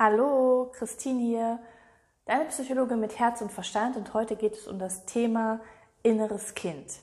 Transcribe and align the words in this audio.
Hallo, 0.00 0.70
Christine 0.74 1.20
hier, 1.20 1.58
deine 2.24 2.44
Psychologin 2.44 3.00
mit 3.00 3.18
Herz 3.18 3.40
und 3.40 3.50
Verstand 3.50 3.96
und 3.96 4.14
heute 4.14 4.36
geht 4.36 4.52
es 4.52 4.68
um 4.68 4.78
das 4.78 5.06
Thema 5.06 5.58
inneres 6.04 6.54
Kind. 6.54 7.00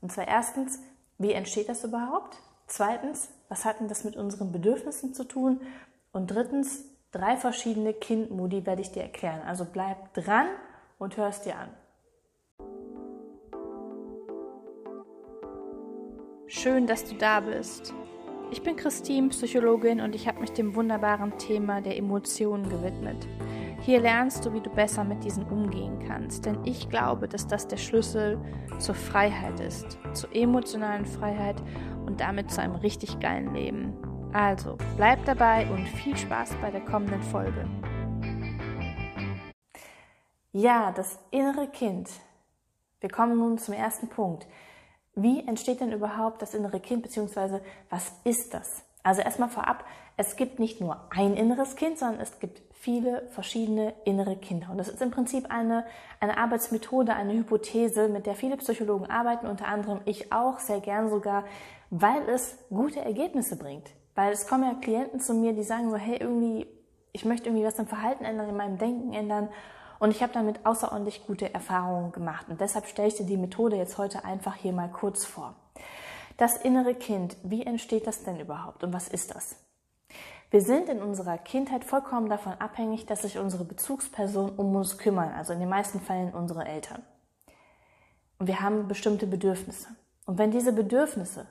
Und 0.00 0.12
zwar 0.12 0.28
erstens, 0.28 0.78
wie 1.18 1.32
entsteht 1.32 1.68
das 1.68 1.82
überhaupt? 1.82 2.36
Zweitens, 2.68 3.28
was 3.48 3.64
hat 3.64 3.80
denn 3.80 3.88
das 3.88 4.04
mit 4.04 4.14
unseren 4.14 4.52
Bedürfnissen 4.52 5.14
zu 5.14 5.24
tun? 5.24 5.60
Und 6.12 6.28
drittens, 6.28 6.84
drei 7.10 7.36
verschiedene 7.36 7.92
Kindmodi 7.92 8.64
werde 8.66 8.82
ich 8.82 8.92
dir 8.92 9.02
erklären. 9.02 9.42
Also 9.44 9.64
bleib 9.64 10.14
dran 10.14 10.46
und 11.00 11.16
hör 11.16 11.26
es 11.26 11.40
dir 11.40 11.56
an. 11.56 11.70
Schön, 16.46 16.86
dass 16.86 17.04
du 17.04 17.16
da 17.16 17.40
bist. 17.40 17.92
Ich 18.50 18.62
bin 18.62 18.76
Christine, 18.76 19.28
Psychologin 19.28 20.00
und 20.00 20.14
ich 20.14 20.26
habe 20.26 20.40
mich 20.40 20.52
dem 20.52 20.74
wunderbaren 20.74 21.36
Thema 21.36 21.82
der 21.82 21.98
Emotionen 21.98 22.66
gewidmet. 22.70 23.28
Hier 23.82 24.00
lernst 24.00 24.44
du, 24.44 24.54
wie 24.54 24.60
du 24.60 24.70
besser 24.70 25.04
mit 25.04 25.22
diesen 25.22 25.44
umgehen 25.44 25.98
kannst, 26.08 26.46
denn 26.46 26.58
ich 26.64 26.88
glaube, 26.88 27.28
dass 27.28 27.46
das 27.46 27.68
der 27.68 27.76
Schlüssel 27.76 28.40
zur 28.78 28.94
Freiheit 28.94 29.60
ist, 29.60 29.98
zur 30.14 30.34
emotionalen 30.34 31.04
Freiheit 31.04 31.62
und 32.06 32.20
damit 32.22 32.50
zu 32.50 32.62
einem 32.62 32.76
richtig 32.76 33.20
geilen 33.20 33.52
Leben. 33.52 33.92
Also, 34.32 34.78
bleib 34.96 35.24
dabei 35.26 35.70
und 35.70 35.86
viel 35.86 36.16
Spaß 36.16 36.54
bei 36.62 36.70
der 36.70 36.80
kommenden 36.80 37.22
Folge. 37.22 37.68
Ja, 40.52 40.90
das 40.92 41.18
innere 41.30 41.68
Kind. 41.68 42.08
Wir 43.00 43.10
kommen 43.10 43.36
nun 43.36 43.58
zum 43.58 43.74
ersten 43.74 44.08
Punkt. 44.08 44.46
Wie 45.22 45.46
entsteht 45.46 45.80
denn 45.80 45.92
überhaupt 45.92 46.42
das 46.42 46.54
innere 46.54 46.78
Kind, 46.78 47.02
beziehungsweise 47.02 47.60
was 47.90 48.12
ist 48.24 48.54
das? 48.54 48.84
Also 49.02 49.20
erstmal 49.22 49.48
vorab, 49.48 49.84
es 50.16 50.36
gibt 50.36 50.58
nicht 50.58 50.80
nur 50.80 51.00
ein 51.10 51.34
inneres 51.34 51.76
Kind, 51.76 51.98
sondern 51.98 52.20
es 52.20 52.38
gibt 52.40 52.62
viele 52.72 53.26
verschiedene 53.30 53.94
innere 54.04 54.36
Kinder. 54.36 54.68
Und 54.70 54.78
das 54.78 54.88
ist 54.88 55.02
im 55.02 55.10
Prinzip 55.10 55.50
eine, 55.50 55.84
eine 56.20 56.38
Arbeitsmethode, 56.38 57.14
eine 57.14 57.32
Hypothese, 57.32 58.08
mit 58.08 58.26
der 58.26 58.34
viele 58.34 58.56
Psychologen 58.58 59.06
arbeiten, 59.06 59.46
unter 59.46 59.66
anderem 59.66 60.00
ich 60.04 60.32
auch, 60.32 60.60
sehr 60.60 60.80
gern 60.80 61.08
sogar, 61.08 61.44
weil 61.90 62.28
es 62.28 62.58
gute 62.68 63.00
Ergebnisse 63.00 63.56
bringt. 63.56 63.90
Weil 64.14 64.32
es 64.32 64.46
kommen 64.46 64.64
ja 64.64 64.74
Klienten 64.74 65.20
zu 65.20 65.34
mir, 65.34 65.52
die 65.52 65.64
sagen 65.64 65.90
so, 65.90 65.96
hey, 65.96 66.18
irgendwie, 66.20 66.66
ich 67.12 67.24
möchte 67.24 67.48
irgendwie 67.48 67.66
was 67.66 67.78
im 67.78 67.86
Verhalten 67.86 68.24
ändern, 68.24 68.48
in 68.48 68.56
meinem 68.56 68.78
Denken 68.78 69.12
ändern. 69.12 69.48
Und 69.98 70.10
ich 70.10 70.22
habe 70.22 70.32
damit 70.32 70.64
außerordentlich 70.64 71.26
gute 71.26 71.52
Erfahrungen 71.52 72.12
gemacht. 72.12 72.48
Und 72.48 72.60
deshalb 72.60 72.86
stelle 72.86 73.08
ich 73.08 73.16
dir 73.16 73.26
die 73.26 73.36
Methode 73.36 73.76
jetzt 73.76 73.98
heute 73.98 74.24
einfach 74.24 74.54
hier 74.54 74.72
mal 74.72 74.88
kurz 74.88 75.24
vor. 75.24 75.54
Das 76.36 76.56
innere 76.56 76.94
Kind, 76.94 77.36
wie 77.42 77.66
entsteht 77.66 78.06
das 78.06 78.22
denn 78.22 78.38
überhaupt 78.38 78.84
und 78.84 78.92
was 78.92 79.08
ist 79.08 79.34
das? 79.34 79.56
Wir 80.50 80.62
sind 80.62 80.88
in 80.88 81.02
unserer 81.02 81.36
Kindheit 81.36 81.84
vollkommen 81.84 82.30
davon 82.30 82.54
abhängig, 82.54 83.04
dass 83.06 83.22
sich 83.22 83.38
unsere 83.38 83.64
Bezugspersonen 83.64 84.56
um 84.56 84.74
uns 84.74 84.96
kümmern, 84.96 85.32
also 85.34 85.52
in 85.52 85.60
den 85.60 85.68
meisten 85.68 86.00
Fällen 86.00 86.32
unsere 86.32 86.64
Eltern. 86.64 87.02
Und 88.38 88.46
wir 88.46 88.60
haben 88.60 88.88
bestimmte 88.88 89.26
Bedürfnisse. 89.26 89.88
Und 90.24 90.38
wenn 90.38 90.50
diese 90.50 90.72
Bedürfnisse 90.72 91.46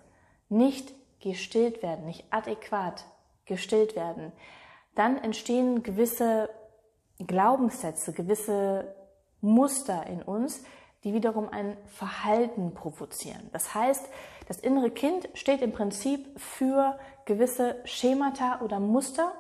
nicht 0.50 0.94
gestillt 1.20 1.84
werden, 1.84 2.06
nicht 2.06 2.26
adäquat 2.32 3.06
gestillt 3.46 3.96
werden, 3.96 4.32
dann 4.96 5.18
entstehen 5.18 5.84
gewisse 5.84 6.50
Glaubenssätze, 7.26 8.14
gewisse 8.14 8.96
Muster 9.42 10.06
in 10.08 10.22
uns, 10.22 10.64
die 11.04 11.14
wiederum 11.14 11.50
ein 11.50 11.78
Verhalten 11.86 12.74
provozieren. 12.74 13.50
Das 13.54 13.74
heißt, 13.74 14.08
das 14.48 14.60
innere 14.60 14.92
Kind 14.92 15.30
steht 15.34 15.62
im 15.62 15.72
Prinzip 15.72 16.28
für 16.40 16.98
gewisse 17.26 17.76
Schemata 17.86 18.62
oder 18.62 18.80
Muster, 18.80 19.32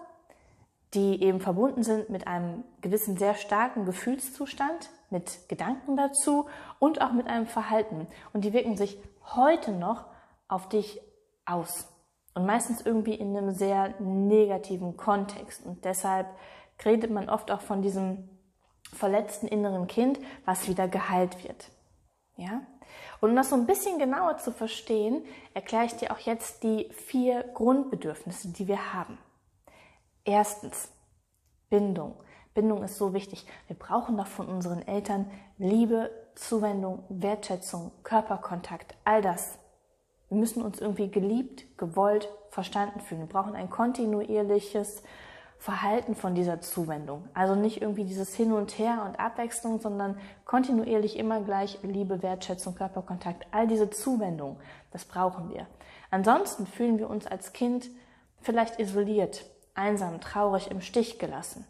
die 0.94 1.22
eben 1.22 1.39
verbunden 1.39 1.84
sind 1.84 2.09
mit 2.09 2.28
einem 2.28 2.64
gewissen 2.81 3.17
sehr 3.17 3.36
starken 3.36 3.86
Gefühlszustand, 3.86 4.89
mit 5.09 5.50
Gedanken 5.50 5.97
dazu 5.97 6.47
und 6.80 7.02
auch 7.02 7.12
mit 7.12 7.28
einem 7.28 7.47
Verhalten. 7.47 8.08
Und 8.34 8.45
die 8.45 8.53
wirken 8.53 8.78
sich 8.78 8.97
heute 9.35 9.72
noch 9.72 10.06
auf 10.47 10.69
dich 10.69 11.02
aus. 11.46 11.88
Und 12.34 12.46
meistens 12.46 12.81
irgendwie 12.81 13.16
in 13.16 13.35
einem 13.35 13.52
sehr 13.52 13.96
negativen 14.00 14.96
Kontext. 14.96 15.66
Und 15.66 15.84
deshalb 15.85 16.28
redet 16.86 17.12
man 17.12 17.30
oft 17.30 17.52
auch 17.52 17.62
von 17.62 17.82
diesem 17.82 18.30
verletzten 18.94 19.48
inneren 19.48 19.88
Kind, 19.88 20.20
was 20.46 20.68
wieder 20.68 20.88
geheilt 20.88 21.44
wird. 21.44 21.70
Ja? 22.36 22.62
Und 23.20 23.32
um 23.32 23.36
das 23.36 23.50
so 23.50 23.56
ein 23.56 23.66
bisschen 23.66 24.00
genauer 24.00 24.38
zu 24.38 24.52
verstehen, 24.52 25.26
erkläre 25.54 25.86
ich 25.86 25.96
dir 25.96 26.12
auch 26.12 26.20
jetzt 26.20 26.64
die 26.64 26.90
vier 26.94 27.44
Grundbedürfnisse, 27.54 28.50
die 28.50 28.68
wir 28.68 28.94
haben. 28.94 29.18
Erstens, 30.24 30.92
Bindung. 31.70 32.16
Bindung 32.54 32.84
ist 32.84 32.98
so 32.98 33.14
wichtig. 33.14 33.46
Wir 33.68 33.76
brauchen 33.76 34.18
doch 34.18 34.28
von 34.28 34.48
unseren 34.48 34.88
Eltern 34.88 35.30
Liebe, 35.58 36.12
Zuwendung, 36.36 37.04
Wertschätzung, 37.09 37.92
Körperkontakt, 38.04 38.96
all 39.04 39.22
das. 39.22 39.59
Wir 40.30 40.38
müssen 40.38 40.62
uns 40.62 40.80
irgendwie 40.80 41.09
geliebt, 41.09 41.78
gewollt, 41.78 42.30
verstanden 42.50 43.00
fühlen. 43.00 43.22
Wir 43.22 43.28
brauchen 43.28 43.56
ein 43.56 43.70
kontinuierliches 43.70 45.04
Verhalten 45.59 46.16
von 46.16 46.35
dieser 46.35 46.62
Zuwendung. 46.62 47.28
Also 47.34 47.56
nicht 47.56 47.81
irgendwie 47.81 48.03
dieses 48.03 48.35
Hin 48.35 48.53
und 48.53 48.78
Her 48.78 49.03
und 49.06 49.19
Abwechslung, 49.19 49.79
sondern 49.79 50.18
kontinuierlich 50.45 51.18
immer 51.18 51.41
gleich 51.41 51.79
Liebe, 51.81 52.22
Wertschätzung, 52.22 52.75
Körperkontakt, 52.75 53.47
all 53.51 53.67
diese 53.67 53.90
Zuwendung, 53.90 54.59
das 54.91 55.06
brauchen 55.06 55.50
wir. 55.50 55.67
Ansonsten 56.12 56.67
fühlen 56.67 57.00
wir 57.00 57.09
uns 57.09 57.28
als 57.28 57.53
Kind 57.53 57.90
vielleicht 58.40 58.79
isoliert, 58.79 59.46
einsam, 59.73 60.22
traurig, 60.22 60.69
im 60.69 60.79
Stich 60.79 61.19
gelassen. 61.19 61.66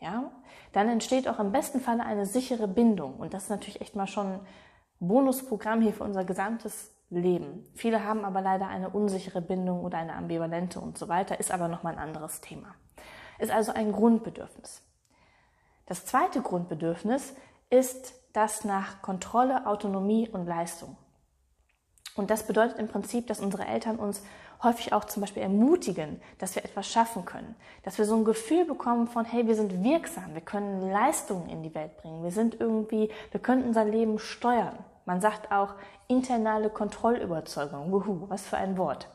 Ja? 0.00 0.30
Dann 0.72 0.88
entsteht 0.88 1.28
auch 1.28 1.40
im 1.40 1.52
besten 1.52 1.80
Falle 1.80 2.04
eine 2.04 2.26
sichere 2.26 2.68
Bindung. 2.68 3.16
Und 3.16 3.34
das 3.34 3.44
ist 3.44 3.50
natürlich 3.50 3.80
echt 3.80 3.96
mal 3.96 4.06
schon 4.06 4.26
ein 4.26 4.40
Bonusprogramm 5.00 5.82
hier 5.82 5.92
für 5.92 6.04
unser 6.04 6.24
gesamtes 6.24 6.94
Leben. 7.10 7.66
Viele 7.74 8.04
haben 8.04 8.24
aber 8.24 8.40
leider 8.40 8.68
eine 8.68 8.88
unsichere 8.88 9.42
Bindung 9.42 9.84
oder 9.84 9.98
eine 9.98 10.14
ambivalente 10.14 10.80
und 10.80 10.96
so 10.96 11.08
weiter, 11.08 11.38
ist 11.38 11.52
aber 11.52 11.68
nochmal 11.68 11.94
ein 11.94 11.98
anderes 11.98 12.40
Thema 12.40 12.74
ist 13.38 13.50
also 13.50 13.72
ein 13.72 13.92
Grundbedürfnis. 13.92 14.82
Das 15.86 16.04
zweite 16.04 16.40
Grundbedürfnis 16.40 17.34
ist 17.70 18.14
das 18.32 18.64
nach 18.64 19.02
Kontrolle, 19.02 19.66
Autonomie 19.66 20.28
und 20.28 20.46
Leistung. 20.46 20.96
Und 22.16 22.30
das 22.30 22.46
bedeutet 22.46 22.78
im 22.78 22.88
Prinzip, 22.88 23.26
dass 23.26 23.40
unsere 23.40 23.66
Eltern 23.66 23.96
uns 23.96 24.22
häufig 24.62 24.92
auch 24.92 25.04
zum 25.04 25.20
Beispiel 25.20 25.42
ermutigen, 25.42 26.20
dass 26.38 26.56
wir 26.56 26.64
etwas 26.64 26.90
schaffen 26.90 27.24
können, 27.24 27.54
dass 27.82 27.98
wir 27.98 28.06
so 28.06 28.16
ein 28.16 28.24
Gefühl 28.24 28.64
bekommen 28.64 29.06
von, 29.06 29.24
hey, 29.24 29.46
wir 29.46 29.54
sind 29.54 29.84
wirksam, 29.84 30.34
wir 30.34 30.40
können 30.40 30.90
Leistungen 30.90 31.48
in 31.50 31.62
die 31.62 31.74
Welt 31.74 31.96
bringen, 31.98 32.24
wir 32.24 32.30
sind 32.30 32.58
irgendwie, 32.58 33.10
wir 33.30 33.40
können 33.40 33.64
unser 33.64 33.84
Leben 33.84 34.18
steuern. 34.18 34.78
Man 35.04 35.20
sagt 35.20 35.52
auch 35.52 35.74
internale 36.08 36.70
Kontrollüberzeugung. 36.70 37.92
Wuhu, 37.92 38.28
was 38.28 38.46
für 38.46 38.56
ein 38.56 38.76
Wort. 38.76 39.08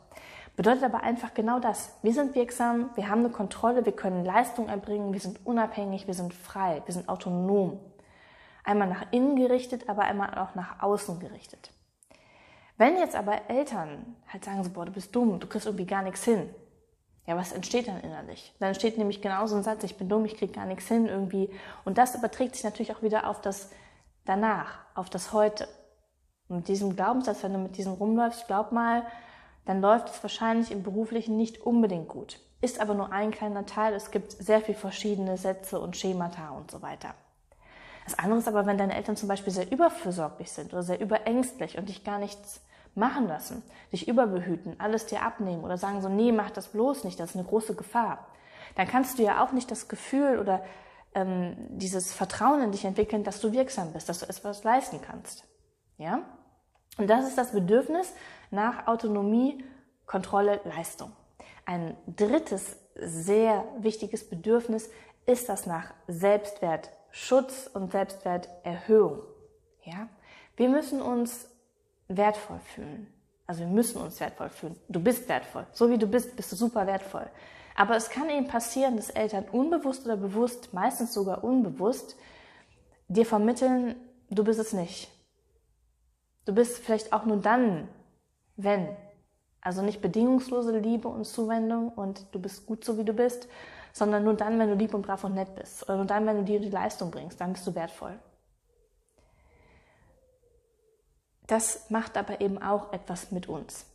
Bedeutet 0.55 0.83
aber 0.83 1.01
einfach 1.03 1.33
genau 1.33 1.59
das. 1.59 1.97
Wir 2.01 2.13
sind 2.13 2.35
wirksam, 2.35 2.89
wir 2.95 3.09
haben 3.09 3.19
eine 3.19 3.29
Kontrolle, 3.29 3.85
wir 3.85 3.93
können 3.93 4.25
Leistung 4.25 4.67
erbringen, 4.67 5.13
wir 5.13 5.19
sind 5.19 5.45
unabhängig, 5.45 6.07
wir 6.07 6.13
sind 6.13 6.33
frei, 6.33 6.81
wir 6.85 6.93
sind 6.93 7.07
autonom. 7.07 7.79
Einmal 8.63 8.89
nach 8.89 9.05
innen 9.11 9.35
gerichtet, 9.37 9.89
aber 9.89 10.03
einmal 10.03 10.37
auch 10.37 10.55
nach 10.55 10.83
außen 10.83 11.19
gerichtet. 11.19 11.71
Wenn 12.77 12.97
jetzt 12.97 13.15
aber 13.15 13.49
Eltern 13.49 14.15
halt 14.27 14.43
sagen 14.43 14.63
so, 14.63 14.69
boah, 14.71 14.85
du 14.85 14.91
bist 14.91 15.15
dumm, 15.15 15.39
du 15.39 15.47
kriegst 15.47 15.67
irgendwie 15.67 15.85
gar 15.85 16.01
nichts 16.01 16.23
hin. 16.23 16.49
Ja, 17.27 17.37
was 17.37 17.53
entsteht 17.53 17.87
dann 17.87 18.01
innerlich? 18.01 18.53
Dann 18.59 18.69
entsteht 18.69 18.97
nämlich 18.97 19.21
genauso 19.21 19.55
ein 19.55 19.63
Satz, 19.63 19.83
ich 19.83 19.97
bin 19.97 20.09
dumm, 20.09 20.25
ich 20.25 20.35
krieg 20.35 20.53
gar 20.53 20.65
nichts 20.65 20.87
hin 20.87 21.05
irgendwie. 21.05 21.49
Und 21.85 21.97
das 21.97 22.15
überträgt 22.15 22.55
sich 22.55 22.63
natürlich 22.63 22.93
auch 22.93 23.03
wieder 23.03 23.27
auf 23.27 23.39
das 23.41 23.69
danach, 24.25 24.79
auf 24.95 25.09
das 25.09 25.31
heute. 25.31 25.67
Und 26.49 26.57
mit 26.57 26.67
diesem 26.67 26.95
Glaubenssatz, 26.95 27.43
wenn 27.43 27.53
du 27.53 27.59
mit 27.59 27.77
diesem 27.77 27.93
rumläufst, 27.93 28.47
glaub 28.47 28.71
mal, 28.71 29.05
dann 29.65 29.81
läuft 29.81 30.09
es 30.09 30.23
wahrscheinlich 30.23 30.71
im 30.71 30.83
beruflichen 30.83 31.37
nicht 31.37 31.61
unbedingt 31.61 32.07
gut. 32.07 32.39
Ist 32.61 32.79
aber 32.79 32.93
nur 32.93 33.11
ein 33.11 33.31
kleiner 33.31 33.65
Teil. 33.65 33.93
Es 33.93 34.11
gibt 34.11 34.31
sehr 34.31 34.61
viele 34.61 34.77
verschiedene 34.77 35.37
Sätze 35.37 35.79
und 35.79 35.97
Schemata 35.97 36.49
und 36.51 36.69
so 36.69 36.81
weiter. 36.81 37.13
Das 38.05 38.17
andere 38.17 38.39
ist 38.39 38.47
aber, 38.47 38.65
wenn 38.65 38.77
deine 38.77 38.95
Eltern 38.95 39.15
zum 39.15 39.27
Beispiel 39.27 39.53
sehr 39.53 39.71
überfürsorglich 39.71 40.51
sind 40.51 40.73
oder 40.73 40.83
sehr 40.83 40.99
überängstlich 40.99 41.77
und 41.77 41.89
dich 41.89 42.03
gar 42.03 42.19
nichts 42.19 42.61
machen 42.95 43.27
lassen, 43.27 43.63
dich 43.91 44.07
überbehüten, 44.07 44.75
alles 44.79 45.05
dir 45.05 45.21
abnehmen 45.21 45.63
oder 45.63 45.77
sagen 45.77 46.01
so, 46.01 46.09
nee, 46.09 46.31
mach 46.31 46.51
das 46.51 46.69
bloß 46.69 47.03
nicht, 47.03 47.19
das 47.19 47.31
ist 47.31 47.35
eine 47.35 47.45
große 47.45 47.75
Gefahr. 47.75 48.27
Dann 48.75 48.87
kannst 48.87 49.17
du 49.17 49.23
ja 49.23 49.43
auch 49.43 49.51
nicht 49.51 49.71
das 49.71 49.87
Gefühl 49.87 50.39
oder 50.39 50.63
ähm, 51.13 51.55
dieses 51.69 52.13
Vertrauen 52.13 52.61
in 52.61 52.71
dich 52.71 52.85
entwickeln, 52.85 53.23
dass 53.23 53.39
du 53.39 53.51
wirksam 53.51 53.93
bist, 53.93 54.09
dass 54.09 54.19
du 54.19 54.25
etwas 54.25 54.63
leisten 54.63 55.01
kannst. 55.01 55.45
Ja? 55.97 56.23
Und 56.97 57.09
das 57.09 57.27
ist 57.27 57.37
das 57.37 57.51
Bedürfnis 57.51 58.13
nach 58.51 58.87
Autonomie, 58.87 59.63
Kontrolle, 60.05 60.61
Leistung. 60.65 61.11
Ein 61.65 61.97
drittes 62.05 62.77
sehr 62.95 63.65
wichtiges 63.79 64.29
Bedürfnis 64.29 64.89
ist 65.25 65.49
das 65.49 65.65
nach 65.65 65.93
Selbstwertschutz 66.07 67.69
und 67.73 67.91
Selbstwerterhöhung. 67.91 69.21
Ja? 69.83 70.09
Wir 70.57 70.69
müssen 70.69 71.01
uns 71.01 71.49
wertvoll 72.07 72.59
fühlen. 72.59 73.11
Also 73.47 73.61
wir 73.61 73.67
müssen 73.67 74.01
uns 74.01 74.19
wertvoll 74.19 74.49
fühlen. 74.49 74.75
Du 74.89 74.99
bist 74.99 75.27
wertvoll. 75.27 75.65
So 75.71 75.89
wie 75.89 75.97
du 75.97 76.07
bist, 76.07 76.35
bist 76.35 76.51
du 76.51 76.55
super 76.55 76.87
wertvoll. 76.87 77.27
Aber 77.75 77.95
es 77.95 78.09
kann 78.09 78.29
eben 78.29 78.47
passieren, 78.47 78.97
dass 78.97 79.09
Eltern 79.09 79.45
unbewusst 79.51 80.05
oder 80.05 80.17
bewusst, 80.17 80.73
meistens 80.73 81.13
sogar 81.13 81.43
unbewusst, 81.43 82.15
dir 83.07 83.25
vermitteln, 83.25 83.95
du 84.29 84.43
bist 84.43 84.59
es 84.59 84.73
nicht. 84.73 85.09
Du 86.45 86.53
bist 86.53 86.77
vielleicht 86.79 87.13
auch 87.13 87.25
nur 87.25 87.37
dann, 87.37 87.87
wenn. 88.55 88.95
Also 89.61 89.81
nicht 89.81 90.01
bedingungslose 90.01 90.77
Liebe 90.77 91.07
und 91.07 91.25
Zuwendung 91.25 91.89
und 91.89 92.25
du 92.31 92.39
bist 92.39 92.65
gut 92.65 92.83
so, 92.83 92.97
wie 92.97 93.05
du 93.05 93.13
bist, 93.13 93.47
sondern 93.93 94.23
nur 94.23 94.33
dann, 94.33 94.57
wenn 94.57 94.69
du 94.69 94.75
lieb 94.75 94.93
und 94.93 95.03
brav 95.03 95.23
und 95.23 95.35
nett 95.35 95.53
bist. 95.55 95.83
Oder 95.83 95.97
nur 95.97 96.05
dann, 96.05 96.25
wenn 96.25 96.37
du 96.37 96.43
dir 96.43 96.59
die 96.59 96.69
Leistung 96.69 97.11
bringst, 97.11 97.39
dann 97.39 97.53
bist 97.53 97.67
du 97.67 97.75
wertvoll. 97.75 98.17
Das 101.47 101.89
macht 101.89 102.17
aber 102.17 102.41
eben 102.41 102.61
auch 102.61 102.93
etwas 102.93 103.31
mit 103.31 103.49
uns. 103.49 103.85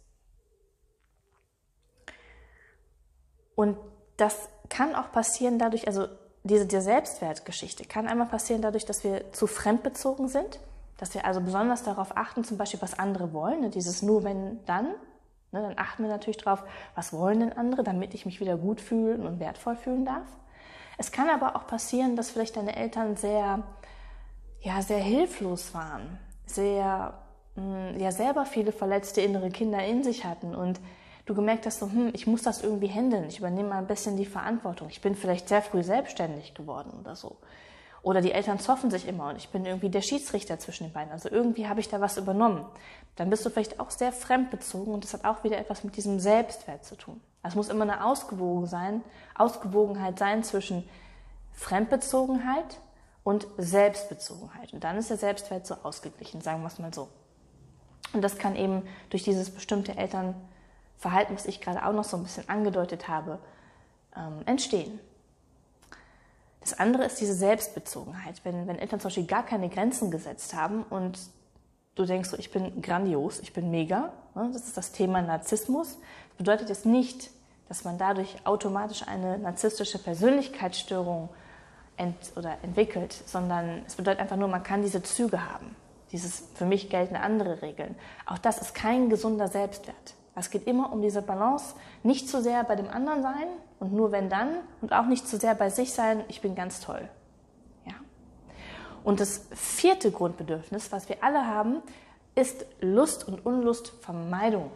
Und 3.54 3.78
das 4.18 4.48
kann 4.68 4.94
auch 4.94 5.10
passieren 5.10 5.58
dadurch, 5.58 5.86
also 5.86 6.06
diese, 6.44 6.66
diese 6.66 6.82
Selbstwertgeschichte 6.82 7.84
kann 7.84 8.06
einmal 8.06 8.28
passieren 8.28 8.62
dadurch, 8.62 8.84
dass 8.84 9.02
wir 9.02 9.32
zu 9.32 9.46
fremdbezogen 9.46 10.28
sind, 10.28 10.60
dass 10.96 11.14
wir 11.14 11.24
also 11.24 11.40
besonders 11.40 11.82
darauf 11.82 12.16
achten, 12.16 12.44
zum 12.44 12.56
Beispiel, 12.56 12.80
was 12.82 12.98
andere 12.98 13.32
wollen, 13.32 13.60
ne, 13.60 13.70
dieses 13.70 14.02
nur 14.02 14.24
wenn 14.24 14.64
dann. 14.64 14.94
Ne, 15.52 15.62
dann 15.62 15.74
achten 15.76 16.02
wir 16.02 16.10
natürlich 16.10 16.38
darauf, 16.38 16.64
was 16.94 17.12
wollen 17.12 17.40
denn 17.40 17.52
andere, 17.52 17.84
damit 17.84 18.14
ich 18.14 18.26
mich 18.26 18.40
wieder 18.40 18.56
gut 18.56 18.80
fühlen 18.80 19.26
und 19.26 19.38
wertvoll 19.38 19.76
fühlen 19.76 20.04
darf. 20.04 20.26
Es 20.98 21.12
kann 21.12 21.28
aber 21.28 21.56
auch 21.56 21.66
passieren, 21.66 22.16
dass 22.16 22.30
vielleicht 22.30 22.56
deine 22.56 22.74
Eltern 22.74 23.16
sehr, 23.16 23.62
ja, 24.60 24.82
sehr 24.82 24.98
hilflos 24.98 25.74
waren, 25.74 26.18
sehr, 26.46 27.14
mh, 27.56 27.90
hm, 27.92 28.00
ja, 28.00 28.10
selber 28.10 28.46
viele 28.46 28.72
verletzte 28.72 29.20
innere 29.20 29.50
Kinder 29.50 29.84
in 29.84 30.02
sich 30.02 30.24
hatten 30.24 30.54
und 30.54 30.80
du 31.26 31.34
gemerkt 31.34 31.66
hast, 31.66 31.80
so, 31.80 31.86
hm, 31.86 32.10
ich 32.14 32.26
muss 32.26 32.42
das 32.42 32.62
irgendwie 32.62 32.88
handeln, 32.88 33.26
ich 33.28 33.38
übernehme 33.38 33.68
mal 33.68 33.78
ein 33.78 33.86
bisschen 33.86 34.16
die 34.16 34.26
Verantwortung. 34.26 34.88
Ich 34.88 35.00
bin 35.00 35.14
vielleicht 35.14 35.48
sehr 35.48 35.60
früh 35.60 35.82
selbstständig 35.82 36.54
geworden 36.54 36.92
oder 36.98 37.14
so. 37.14 37.36
Oder 38.06 38.20
die 38.20 38.30
Eltern 38.30 38.60
zoffen 38.60 38.88
sich 38.88 39.08
immer 39.08 39.30
und 39.30 39.36
ich 39.36 39.48
bin 39.48 39.66
irgendwie 39.66 39.90
der 39.90 40.00
Schiedsrichter 40.00 40.60
zwischen 40.60 40.84
den 40.84 40.92
beiden. 40.92 41.10
Also 41.10 41.28
irgendwie 41.28 41.66
habe 41.66 41.80
ich 41.80 41.88
da 41.88 42.00
was 42.00 42.16
übernommen. 42.16 42.64
Dann 43.16 43.30
bist 43.30 43.44
du 43.44 43.50
vielleicht 43.50 43.80
auch 43.80 43.90
sehr 43.90 44.12
fremdbezogen 44.12 44.94
und 44.94 45.02
das 45.02 45.12
hat 45.12 45.24
auch 45.24 45.42
wieder 45.42 45.58
etwas 45.58 45.82
mit 45.82 45.96
diesem 45.96 46.20
Selbstwert 46.20 46.84
zu 46.84 46.94
tun. 46.94 47.20
Es 47.42 47.56
muss 47.56 47.68
immer 47.68 47.82
eine 47.82 48.04
Ausgewogen 48.04 48.68
sein, 48.68 49.02
Ausgewogenheit 49.34 50.20
sein 50.20 50.44
zwischen 50.44 50.88
Fremdbezogenheit 51.54 52.78
und 53.24 53.48
Selbstbezogenheit. 53.58 54.72
Und 54.72 54.84
dann 54.84 54.98
ist 54.98 55.10
der 55.10 55.16
Selbstwert 55.16 55.66
so 55.66 55.74
ausgeglichen, 55.82 56.40
sagen 56.40 56.62
wir 56.62 56.68
es 56.68 56.78
mal 56.78 56.94
so. 56.94 57.08
Und 58.12 58.22
das 58.22 58.38
kann 58.38 58.54
eben 58.54 58.84
durch 59.10 59.24
dieses 59.24 59.50
bestimmte 59.50 59.96
Eltern 59.96 60.36
Verhalten, 60.96 61.34
was 61.34 61.46
ich 61.46 61.60
gerade 61.60 61.84
auch 61.84 61.92
noch 61.92 62.04
so 62.04 62.16
ein 62.16 62.22
bisschen 62.22 62.48
angedeutet 62.48 63.08
habe, 63.08 63.40
ähm, 64.16 64.42
entstehen. 64.46 65.00
Das 66.66 66.80
andere 66.80 67.04
ist 67.04 67.20
diese 67.20 67.34
Selbstbezogenheit. 67.34 68.40
Wenn, 68.42 68.66
wenn 68.66 68.76
Eltern 68.76 68.98
zum 68.98 69.06
Beispiel 69.06 69.26
gar 69.26 69.46
keine 69.46 69.68
Grenzen 69.68 70.10
gesetzt 70.10 70.52
haben 70.52 70.82
und 70.90 71.16
du 71.94 72.04
denkst 72.04 72.30
so, 72.30 72.36
ich 72.36 72.50
bin 72.50 72.82
grandios, 72.82 73.38
ich 73.38 73.52
bin 73.52 73.70
mega, 73.70 74.12
ne? 74.34 74.50
das 74.52 74.64
ist 74.64 74.76
das 74.76 74.90
Thema 74.90 75.22
Narzissmus. 75.22 75.96
Das 76.30 76.38
bedeutet 76.38 76.68
jetzt 76.68 76.84
nicht, 76.84 77.30
dass 77.68 77.84
man 77.84 77.98
dadurch 77.98 78.34
automatisch 78.42 79.06
eine 79.06 79.38
narzisstische 79.38 80.00
Persönlichkeitsstörung 80.00 81.28
ent 81.96 82.16
oder 82.34 82.56
entwickelt, 82.64 83.14
sondern 83.26 83.84
es 83.86 83.94
bedeutet 83.94 84.18
einfach 84.18 84.36
nur, 84.36 84.48
man 84.48 84.64
kann 84.64 84.82
diese 84.82 85.04
Züge 85.04 85.48
haben. 85.48 85.76
Dieses 86.10 86.48
für 86.56 86.66
mich 86.66 86.90
gelten 86.90 87.14
andere 87.14 87.62
Regeln. 87.62 87.94
Auch 88.26 88.38
das 88.38 88.58
ist 88.58 88.74
kein 88.74 89.08
gesunder 89.08 89.46
Selbstwert. 89.46 90.14
Es 90.34 90.50
geht 90.50 90.66
immer 90.66 90.92
um 90.92 91.00
diese 91.00 91.22
Balance, 91.22 91.76
nicht 92.02 92.28
zu 92.28 92.42
sehr 92.42 92.64
bei 92.64 92.74
dem 92.74 92.88
anderen 92.88 93.22
sein 93.22 93.46
und 93.78 93.92
nur 93.92 94.12
wenn 94.12 94.28
dann 94.28 94.48
und 94.80 94.92
auch 94.92 95.06
nicht 95.06 95.28
zu 95.28 95.36
sehr 95.38 95.54
bei 95.54 95.70
sich 95.70 95.92
sein, 95.92 96.24
ich 96.28 96.40
bin 96.40 96.54
ganz 96.54 96.80
toll. 96.80 97.08
Ja. 97.84 97.94
Und 99.04 99.20
das 99.20 99.46
vierte 99.52 100.10
Grundbedürfnis, 100.10 100.92
was 100.92 101.08
wir 101.08 101.22
alle 101.22 101.46
haben, 101.46 101.82
ist 102.34 102.66
Lust 102.80 103.26
und 103.26 103.44
Unlustvermeidung. 103.44 104.70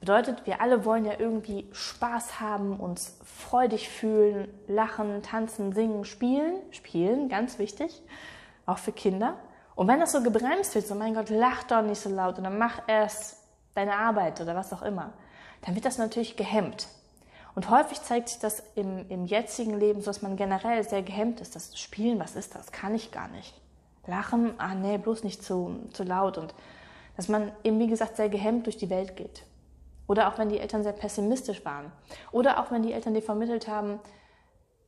Bedeutet, 0.00 0.46
wir 0.46 0.60
alle 0.60 0.84
wollen 0.84 1.04
ja 1.04 1.14
irgendwie 1.18 1.66
Spaß 1.72 2.40
haben, 2.40 2.78
uns 2.78 3.16
freudig 3.24 3.88
fühlen, 3.88 4.48
lachen, 4.66 5.22
tanzen, 5.22 5.72
singen, 5.72 6.04
spielen. 6.04 6.56
Spielen, 6.72 7.28
ganz 7.28 7.58
wichtig, 7.58 8.02
auch 8.66 8.78
für 8.78 8.92
Kinder. 8.92 9.38
Und 9.74 9.88
wenn 9.88 10.00
das 10.00 10.12
so 10.12 10.22
gebremst 10.22 10.74
wird, 10.74 10.86
so 10.86 10.94
mein 10.94 11.14
Gott, 11.14 11.30
lach 11.30 11.64
doch 11.64 11.82
nicht 11.82 12.00
so 12.00 12.10
laut 12.10 12.38
oder 12.38 12.50
mach 12.50 12.82
erst 12.86 13.38
deine 13.74 13.96
Arbeit 13.96 14.40
oder 14.40 14.54
was 14.54 14.72
auch 14.72 14.82
immer, 14.82 15.14
dann 15.62 15.74
wird 15.74 15.84
das 15.84 15.98
natürlich 15.98 16.36
gehemmt. 16.36 16.86
Und 17.54 17.70
häufig 17.70 18.02
zeigt 18.02 18.28
sich 18.28 18.38
das 18.40 18.62
im, 18.74 19.08
im 19.08 19.26
jetzigen 19.26 19.78
Leben 19.78 20.00
so, 20.00 20.06
dass 20.06 20.22
man 20.22 20.36
generell 20.36 20.82
sehr 20.88 21.02
gehemmt 21.02 21.40
ist. 21.40 21.54
Das 21.54 21.78
Spielen, 21.78 22.18
was 22.18 22.34
ist 22.34 22.54
das? 22.54 22.72
Kann 22.72 22.94
ich 22.94 23.12
gar 23.12 23.28
nicht. 23.28 23.54
Lachen, 24.06 24.54
ah 24.58 24.74
nee, 24.74 24.98
bloß 24.98 25.24
nicht 25.24 25.42
zu, 25.42 25.76
zu 25.92 26.02
laut. 26.02 26.36
Und 26.36 26.54
dass 27.16 27.28
man 27.28 27.52
eben, 27.62 27.78
wie 27.78 27.86
gesagt, 27.86 28.16
sehr 28.16 28.28
gehemmt 28.28 28.66
durch 28.66 28.76
die 28.76 28.90
Welt 28.90 29.16
geht. 29.16 29.44
Oder 30.06 30.28
auch 30.28 30.38
wenn 30.38 30.48
die 30.48 30.58
Eltern 30.58 30.82
sehr 30.82 30.92
pessimistisch 30.92 31.64
waren. 31.64 31.90
Oder 32.32 32.60
auch 32.60 32.70
wenn 32.70 32.82
die 32.82 32.92
Eltern 32.92 33.14
dir 33.14 33.22
vermittelt 33.22 33.68
haben, 33.68 34.00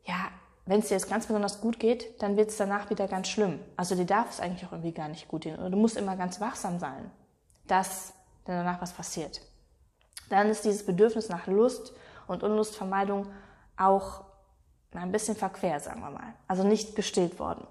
ja, 0.05 0.29
wenn 0.67 0.81
es 0.81 0.89
dir 0.89 0.95
jetzt 0.95 1.09
ganz 1.09 1.27
besonders 1.27 1.61
gut 1.61 1.79
geht, 1.79 2.21
dann 2.21 2.37
wird 2.37 2.51
es 2.51 2.57
danach 2.57 2.91
wieder 2.91 3.07
ganz 3.07 3.29
schlimm. 3.29 3.61
Also 3.77 3.95
dir 3.95 4.05
darf 4.05 4.31
es 4.31 4.41
eigentlich 4.41 4.67
auch 4.67 4.73
irgendwie 4.73 4.93
gar 4.93 5.09
nicht 5.09 5.29
gut 5.29 5.43
gehen. 5.43 5.59
Oder 5.59 5.71
du 5.71 5.77
musst 5.77 5.97
immer 5.97 6.17
ganz 6.17 6.41
wachsam 6.41 6.79
sein. 6.81 7.11
Das 7.69 8.13
denn 8.47 8.57
danach 8.57 8.81
was 8.81 8.93
passiert. 8.93 9.41
Dann 10.29 10.49
ist 10.49 10.65
dieses 10.65 10.85
Bedürfnis 10.85 11.29
nach 11.29 11.47
Lust 11.47 11.93
und 12.29 12.43
Unlustvermeidung 12.43 13.27
auch 13.77 14.25
ein 14.93 15.13
bisschen 15.13 15.37
verquer, 15.37 15.81
sagen 15.81 16.01
wir 16.01 16.11
mal. 16.11 16.35
Also 16.49 16.65
nicht 16.65 16.97
gestillt 16.97 17.39
worden. 17.39 17.67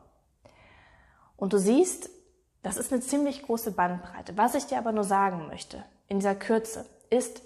Und 1.38 1.54
du 1.54 1.58
siehst, 1.58 2.10
das 2.64 2.78
ist 2.78 2.92
eine 2.92 3.02
ziemlich 3.02 3.44
große 3.44 3.72
Bandbreite. 3.72 4.38
Was 4.38 4.56
ich 4.56 4.66
dir 4.66 4.78
aber 4.78 4.92
nur 4.92 5.04
sagen 5.04 5.48
möchte, 5.48 5.84
in 6.08 6.20
dieser 6.20 6.36
Kürze, 6.36 6.86
ist, 7.10 7.42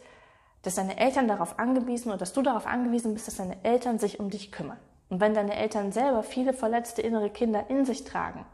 dass 0.62 0.76
deine 0.76 0.98
Eltern 0.98 1.28
darauf 1.28 1.60
angewiesen 1.60 2.10
oder 2.10 2.18
dass 2.18 2.34
du 2.34 2.42
darauf 2.42 2.66
angewiesen 2.66 3.14
bist, 3.14 3.28
dass 3.28 3.38
deine 3.38 3.64
Eltern 3.64 4.00
sich 4.00 4.20
um 4.20 4.30
dich 4.30 4.52
kümmern. 4.52 4.80
Und 5.10 5.20
wenn 5.20 5.34
deine 5.34 5.56
Eltern 5.56 5.92
selber 5.92 6.24
viele 6.24 6.54
verletzte 6.54 7.02
innere 7.02 7.30
Kinder 7.30 7.70
in 7.70 7.86
sich 7.86 8.04
tragen, 8.04 8.46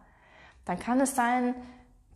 dann 0.66 0.80
kann 0.80 1.02
es 1.02 1.16
sein, 1.16 1.54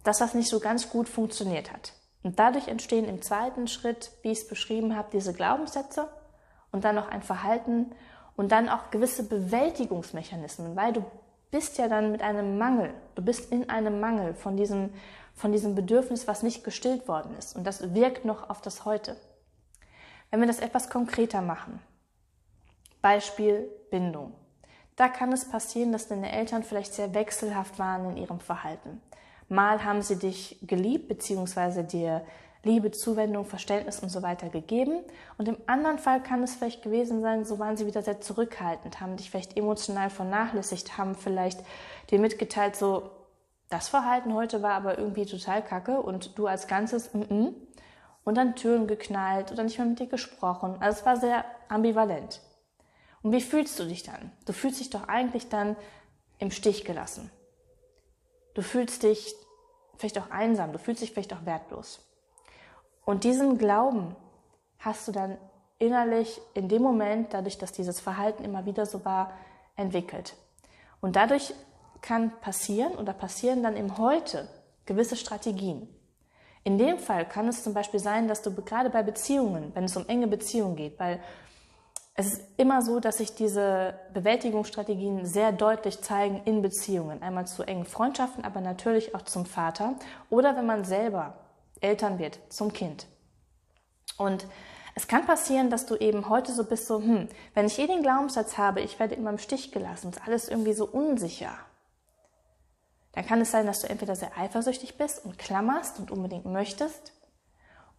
dass 0.04 0.20
das 0.20 0.34
nicht 0.34 0.50
so 0.50 0.60
ganz 0.60 0.90
gut 0.90 1.10
funktioniert 1.10 1.72
hat. 1.72 1.94
Und 2.24 2.40
dadurch 2.40 2.68
entstehen 2.68 3.06
im 3.06 3.22
zweiten 3.22 3.68
Schritt, 3.68 4.12
wie 4.22 4.32
ich 4.32 4.40
es 4.40 4.48
beschrieben 4.48 4.96
habe, 4.96 5.10
diese 5.12 5.34
Glaubenssätze 5.34 6.10
und 6.72 6.84
dann 6.84 6.96
noch 6.96 7.10
ein 7.10 7.22
Verhalten 7.22 7.92
und 8.36 8.52
dann 8.52 8.70
auch 8.70 8.90
gewisse 8.92 9.28
Bewältigungsmechanismen, 9.28 10.76
weil 10.76 10.94
du 10.94 11.04
bist 11.52 11.78
ja 11.78 11.88
dann 11.88 12.12
mit 12.12 12.22
einem 12.22 12.58
Mangel, 12.58 12.94
du 13.16 13.22
bist 13.22 13.52
in 13.52 13.70
einem 13.70 14.00
Mangel 14.00 14.34
von 14.34 14.56
diesem, 14.56 14.92
von 15.34 15.52
diesem 15.52 15.76
Bedürfnis, 15.76 16.28
was 16.28 16.44
nicht 16.44 16.64
gestillt 16.64 17.08
worden 17.08 17.36
ist. 17.38 17.56
Und 17.56 17.66
das 17.66 17.94
wirkt 17.94 18.26
noch 18.26 18.50
auf 18.50 18.62
das 18.62 18.86
Heute. 18.86 19.18
Wenn 20.30 20.42
wir 20.42 20.48
das 20.48 20.60
etwas 20.60 20.90
konkreter 20.90 21.42
machen, 21.42 21.82
Beispiel 23.02 23.70
Bindung. 23.90 24.34
Da 24.96 25.08
kann 25.08 25.32
es 25.32 25.50
passieren, 25.50 25.92
dass 25.92 26.08
deine 26.08 26.32
Eltern 26.32 26.64
vielleicht 26.64 26.94
sehr 26.94 27.14
wechselhaft 27.14 27.80
waren 27.80 28.12
in 28.12 28.18
ihrem 28.18 28.42
Verhalten. 28.42 29.02
Mal 29.48 29.84
haben 29.84 30.02
sie 30.02 30.18
dich 30.18 30.60
geliebt, 30.62 31.08
beziehungsweise 31.08 31.84
dir 31.84 32.24
Liebe, 32.64 32.92
Zuwendung, 32.92 33.46
Verständnis 33.46 34.00
und 34.00 34.10
so 34.10 34.22
weiter 34.22 34.50
gegeben. 34.50 35.00
Und 35.38 35.48
im 35.48 35.58
anderen 35.66 35.98
Fall 35.98 36.22
kann 36.22 36.44
es 36.44 36.56
vielleicht 36.56 36.82
gewesen 36.82 37.22
sein, 37.22 37.46
so 37.46 37.58
waren 37.58 37.78
sie 37.78 37.86
wieder 37.86 38.02
sehr 38.02 38.20
zurückhaltend, 38.20 39.00
haben 39.00 39.16
dich 39.16 39.30
vielleicht 39.30 39.56
emotional 39.56 40.10
vernachlässigt, 40.10 40.98
haben 40.98 41.16
vielleicht 41.16 41.64
dir 42.10 42.20
mitgeteilt, 42.20 42.76
so, 42.76 43.12
das 43.70 43.88
Verhalten 43.88 44.34
heute 44.34 44.62
war 44.62 44.74
aber 44.74 44.98
irgendwie 44.98 45.26
total 45.26 45.64
kacke 45.64 46.02
und 46.02 46.38
du 46.38 46.48
als 46.48 46.68
Ganzes, 46.68 47.14
mm 47.14 47.22
-mm. 47.22 47.54
und 48.24 48.36
dann 48.36 48.56
Türen 48.56 48.88
geknallt 48.88 49.52
oder 49.52 49.64
nicht 49.64 49.78
mehr 49.78 49.88
mit 49.88 50.00
dir 50.00 50.08
gesprochen. 50.08 50.76
Also 50.80 51.00
es 51.00 51.06
war 51.06 51.18
sehr 51.18 51.46
ambivalent. 51.70 52.42
Und 53.22 53.32
wie 53.32 53.42
fühlst 53.42 53.80
du 53.80 53.86
dich 53.86 54.04
dann? 54.04 54.32
Du 54.46 54.54
fühlst 54.54 54.80
dich 54.80 54.90
doch 54.90 55.08
eigentlich 55.08 55.50
dann 55.50 55.76
im 56.40 56.52
Stich 56.52 56.84
gelassen. 56.84 57.30
Du 58.56 58.62
fühlst 58.62 59.04
dich 59.04 59.34
vielleicht 59.98 60.18
auch 60.18 60.32
einsam, 60.32 60.74
du 60.74 60.80
fühlst 60.80 61.02
dich 61.02 61.12
vielleicht 61.12 61.34
auch 61.34 61.46
wertlos. 61.46 62.09
Und 63.10 63.24
diesen 63.24 63.58
Glauben 63.58 64.16
hast 64.78 65.08
du 65.08 65.12
dann 65.12 65.40
innerlich 65.80 66.40
in 66.54 66.70
dem 66.70 66.84
Moment, 66.84 67.34
dadurch, 67.34 67.58
dass 67.58 67.72
dieses 67.72 68.00
Verhalten 68.00 68.44
immer 68.44 68.68
wieder 68.68 68.86
so 68.86 69.04
war, 69.04 69.32
entwickelt. 69.76 70.36
Und 71.02 71.16
dadurch 71.16 71.56
kann 72.02 72.32
passieren 72.40 72.94
oder 72.94 73.14
passieren 73.14 73.64
dann 73.64 73.76
im 73.76 73.98
Heute 73.98 74.48
gewisse 74.86 75.16
Strategien. 75.16 75.90
In 76.64 76.78
dem 76.78 77.00
Fall 77.00 77.28
kann 77.28 77.48
es 77.48 77.64
zum 77.64 77.74
Beispiel 77.74 78.00
sein, 78.00 78.28
dass 78.28 78.44
du 78.44 78.54
gerade 78.54 78.92
bei 78.92 79.02
Beziehungen, 79.02 79.72
wenn 79.74 79.86
es 79.86 79.98
um 79.98 80.08
enge 80.08 80.28
Beziehungen 80.28 80.76
geht, 80.76 81.00
weil 81.00 81.20
es 82.14 82.34
ist 82.34 82.44
immer 82.58 82.84
so, 82.84 83.00
dass 83.00 83.18
sich 83.18 83.34
diese 83.34 83.96
Bewältigungsstrategien 84.14 85.26
sehr 85.26 85.52
deutlich 85.52 86.04
zeigen 86.04 86.44
in 86.46 86.62
Beziehungen. 86.62 87.24
Einmal 87.24 87.48
zu 87.48 87.64
engen 87.64 87.86
Freundschaften, 87.86 88.46
aber 88.46 88.62
natürlich 88.62 89.16
auch 89.16 89.24
zum 89.24 89.48
Vater 89.48 89.96
oder 90.30 90.56
wenn 90.56 90.68
man 90.68 90.86
selber 90.86 91.49
Eltern 91.82 92.20
wird, 92.20 92.40
zum 92.50 92.74
Kind. 92.74 93.08
Und 94.18 94.46
Es 94.96 95.08
kann 95.08 95.26
passieren, 95.26 95.70
dass 95.70 95.86
du 95.86 95.96
eben 95.96 96.28
heute 96.28 96.52
so 96.52 96.66
bist, 96.66 96.88
so, 96.88 96.98
hm, 97.00 97.30
wenn 97.54 97.66
ich 97.66 97.80
eh 97.80 97.88
den 97.88 98.02
Glaubenssatz 98.02 98.58
habe, 98.58 98.82
ich 98.82 99.00
werde 99.00 99.16
immer 99.16 99.30
im 99.30 99.38
Stich 99.38 99.72
gelassen, 99.72 100.10
ist 100.10 100.28
alles 100.28 100.50
irgendwie 100.50 100.74
so 100.74 100.86
unsicher. 100.86 101.54
Dann 103.14 103.26
kann 103.26 103.40
es 103.40 103.50
sein, 103.50 103.66
dass 103.66 103.80
du 103.80 103.88
entweder 103.88 104.18
sehr 104.18 104.38
eifersüchtig 104.38 104.98
bist 104.98 105.24
und 105.24 105.38
klammerst 105.38 106.00
und 106.00 106.12
unbedingt 106.12 106.46
möchtest, 106.46 107.14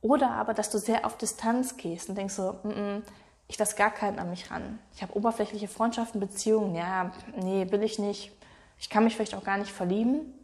oder 0.02 0.32
aber, 0.32 0.52
dass 0.52 0.68
du 0.68 0.76
sehr 0.76 1.06
auf 1.06 1.16
Distanz 1.16 1.78
gehst 1.78 2.10
und 2.10 2.16
denkst 2.16 2.34
so, 2.34 2.58
mm 2.64 2.68
-mm, 2.68 3.02
ich 3.48 3.58
lasse 3.58 3.76
gar 3.76 3.90
keinen 3.90 4.18
an 4.18 4.28
mich 4.28 4.50
ran. 4.50 4.78
Ich 4.94 5.02
habe 5.02 5.16
oberflächliche 5.16 5.68
Freundschaften, 5.68 6.20
Beziehungen, 6.20 6.74
ja, 6.74 7.12
nee, 7.34 7.66
will 7.70 7.82
ich 7.82 7.98
nicht. 7.98 8.32
Ich 8.78 8.90
kann 8.90 9.04
mich 9.04 9.14
vielleicht 9.16 9.34
auch 9.34 9.44
gar 9.44 9.56
nicht 9.58 9.72
verlieben. 9.72 10.34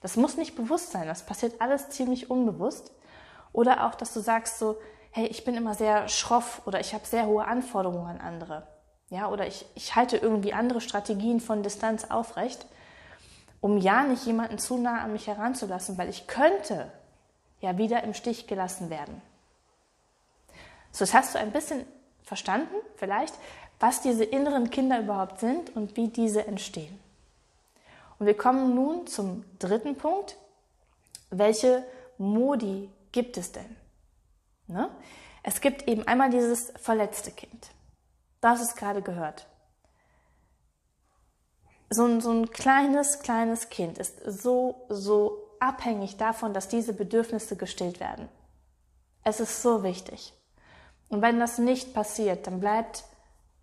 Das 0.00 0.16
muss 0.16 0.36
nicht 0.36 0.56
bewusst 0.56 0.92
sein, 0.92 1.06
das 1.06 1.26
passiert 1.26 1.60
alles 1.60 1.90
ziemlich 1.90 2.30
unbewusst. 2.30 2.92
Oder 3.52 3.86
auch, 3.86 3.94
dass 3.94 4.14
du 4.14 4.20
sagst 4.20 4.58
so, 4.58 4.76
hey, 5.10 5.26
ich 5.26 5.44
bin 5.44 5.56
immer 5.56 5.74
sehr 5.74 6.08
schroff 6.08 6.62
oder 6.66 6.80
ich 6.80 6.94
habe 6.94 7.04
sehr 7.04 7.26
hohe 7.26 7.44
Anforderungen 7.44 8.06
an 8.06 8.20
andere. 8.20 8.66
Ja, 9.10 9.28
oder 9.28 9.46
ich, 9.46 9.66
ich 9.74 9.96
halte 9.96 10.16
irgendwie 10.16 10.54
andere 10.54 10.80
Strategien 10.80 11.40
von 11.40 11.62
Distanz 11.62 12.04
aufrecht, 12.04 12.64
um 13.60 13.76
ja 13.76 14.04
nicht 14.04 14.24
jemanden 14.24 14.58
zu 14.58 14.78
nah 14.78 15.02
an 15.02 15.12
mich 15.12 15.26
heranzulassen, 15.26 15.98
weil 15.98 16.08
ich 16.08 16.28
könnte 16.28 16.90
ja 17.60 17.76
wieder 17.76 18.04
im 18.04 18.14
Stich 18.14 18.46
gelassen 18.46 18.88
werden. 18.88 19.20
So, 20.92 21.00
das 21.00 21.12
hast 21.12 21.34
du 21.34 21.38
ein 21.38 21.52
bisschen 21.52 21.84
verstanden, 22.22 22.74
vielleicht, 22.96 23.34
was 23.80 24.00
diese 24.00 24.24
inneren 24.24 24.70
Kinder 24.70 25.00
überhaupt 25.00 25.40
sind 25.40 25.74
und 25.74 25.96
wie 25.96 26.08
diese 26.08 26.46
entstehen. 26.46 26.98
Und 28.20 28.26
wir 28.26 28.36
kommen 28.36 28.74
nun 28.74 29.06
zum 29.06 29.44
dritten 29.58 29.96
Punkt. 29.96 30.36
Welche 31.30 31.84
Modi 32.18 32.92
gibt 33.12 33.38
es 33.38 33.50
denn? 33.50 33.76
Ne? 34.66 34.90
Es 35.42 35.62
gibt 35.62 35.88
eben 35.88 36.06
einmal 36.06 36.28
dieses 36.28 36.70
verletzte 36.76 37.30
Kind. 37.30 37.70
Das 38.42 38.60
ist 38.60 38.76
gerade 38.76 39.00
gehört. 39.00 39.46
So 41.88 42.04
ein, 42.04 42.20
so 42.20 42.30
ein 42.30 42.50
kleines, 42.50 43.20
kleines 43.20 43.70
Kind 43.70 43.96
ist 43.96 44.20
so, 44.26 44.84
so 44.90 45.56
abhängig 45.58 46.18
davon, 46.18 46.52
dass 46.52 46.68
diese 46.68 46.92
Bedürfnisse 46.92 47.56
gestillt 47.56 48.00
werden. 48.00 48.28
Es 49.24 49.40
ist 49.40 49.62
so 49.62 49.82
wichtig. 49.82 50.34
Und 51.08 51.22
wenn 51.22 51.40
das 51.40 51.56
nicht 51.56 51.94
passiert, 51.94 52.46
dann 52.46 52.60
bleibt 52.60 53.04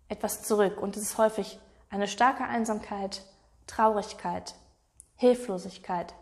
etwas 0.08 0.42
zurück 0.42 0.82
und 0.82 0.96
es 0.96 1.02
ist 1.04 1.18
häufig 1.18 1.60
eine 1.90 2.08
starke 2.08 2.42
Einsamkeit, 2.42 3.22
Traurigkeit, 3.68 4.56
Hilflosigkeit, 5.14 6.12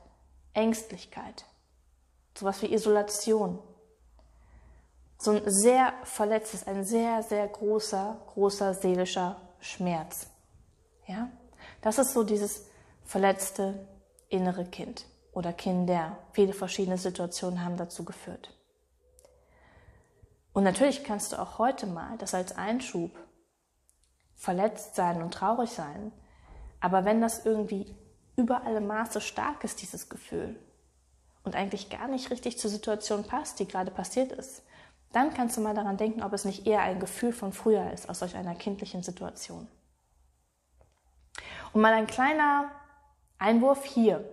Ängstlichkeit, 0.53 1.47
sowas 2.37 2.61
wie 2.61 2.73
Isolation. 2.75 3.59
So 5.19 5.31
ein 5.31 5.43
sehr 5.47 5.95
verletztes, 6.03 6.67
ein 6.67 6.85
sehr, 6.85 7.23
sehr 7.23 7.49
großer, 7.49 8.21
großer 8.35 8.75
seelischer 8.75 9.41
Schmerz. 9.61 10.27
Ja? 11.07 11.31
Das 11.81 11.99
ist 11.99 12.13
so 12.13 12.23
dieses 12.23 12.67
verletzte 13.05 13.87
innere 14.29 14.67
Kind 14.67 15.07
oder 15.33 15.53
Kinder. 15.53 16.19
Viele 16.33 16.53
verschiedene 16.53 16.99
Situationen 16.99 17.65
haben 17.65 17.79
dazu 17.79 18.05
geführt. 18.05 18.53
Und 20.53 20.65
natürlich 20.65 21.05
kannst 21.05 21.33
du 21.33 21.41
auch 21.41 21.59
heute 21.59 21.87
mal 21.87 22.17
das 22.19 22.35
als 22.35 22.57
Einschub 22.57 23.11
verletzt 24.35 24.95
sein 24.95 25.23
und 25.23 25.33
traurig 25.35 25.71
sein. 25.71 26.13
Aber 26.81 27.05
wenn 27.05 27.21
das 27.21 27.45
irgendwie 27.45 27.95
über 28.37 28.65
alle 28.65 28.81
Maße 28.81 29.21
stark 29.21 29.65
ist, 29.65 29.83
dieses 29.83 30.09
Gefühl, 30.09 30.57
und 31.47 31.55
eigentlich 31.55 31.89
gar 31.89 32.09
nicht 32.09 32.31
richtig 32.31 32.59
zur 32.59 32.71
Situation 32.71 33.25
passt, 33.25 33.61
die 33.61 33.69
gerade 33.69 33.93
passiert 33.93 34.33
ist, 34.33 34.65
dann 35.13 35.33
kannst 35.33 35.57
du 35.57 35.61
mal 35.61 35.75
daran 35.75 35.97
denken, 35.97 36.23
ob 36.23 36.33
es 36.33 36.45
nicht 36.45 36.67
eher 36.67 36.83
ein 36.83 36.99
Gefühl 36.99 37.33
von 37.33 37.53
früher 37.53 37.93
ist, 37.93 38.11
aus 38.11 38.19
solch 38.19 38.37
einer 38.37 38.57
kindlichen 38.57 39.05
Situation. 39.05 39.69
Und 41.73 41.81
mal 41.81 41.93
ein 41.93 42.09
kleiner 42.09 42.71
Einwurf 43.39 43.85
hier. 43.85 44.29